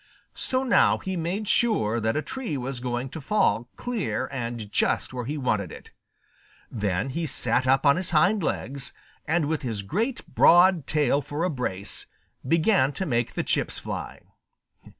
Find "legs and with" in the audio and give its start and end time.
8.41-9.61